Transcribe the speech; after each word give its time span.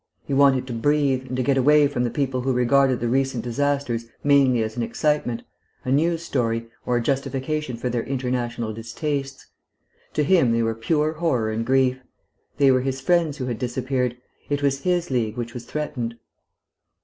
He 0.25 0.33
wanted 0.33 0.65
to 0.65 0.73
breathe, 0.73 1.27
and 1.27 1.37
to 1.37 1.43
get 1.43 1.57
away 1.59 1.87
from 1.87 2.03
the 2.03 2.09
people 2.09 2.41
who 2.41 2.53
regarded 2.53 2.99
the 2.99 3.07
recent 3.07 3.43
disasters 3.43 4.07
mainly 4.23 4.63
as 4.63 4.75
an 4.75 4.81
excitement, 4.81 5.43
a 5.85 5.91
news 5.91 6.23
story, 6.23 6.69
or 6.87 6.97
a 6.97 7.03
justification 7.03 7.77
for 7.77 7.87
their 7.87 8.01
international 8.01 8.73
distastes. 8.73 9.45
To 10.13 10.23
him 10.23 10.53
they 10.53 10.63
were 10.63 10.73
pure 10.73 11.13
horror 11.13 11.51
and 11.51 11.63
grief. 11.63 11.99
They 12.57 12.71
were 12.71 12.81
his 12.81 12.99
friends 12.99 13.37
who 13.37 13.45
had 13.45 13.59
disappeared; 13.59 14.17
it 14.49 14.63
was 14.63 14.81
his 14.81 15.11
League 15.11 15.37
which 15.37 15.53
was 15.53 15.65
threatened. 15.65 16.15